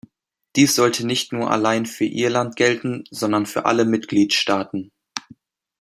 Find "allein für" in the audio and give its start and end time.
1.51-2.05